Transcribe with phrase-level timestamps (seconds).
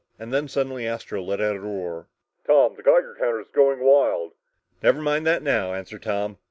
[0.17, 2.07] And then suddenly Astro let out a roar.
[2.47, 4.31] "Tom, the Geiger counter is going wild!"
[4.81, 6.39] "Never mind that now," answered Tom.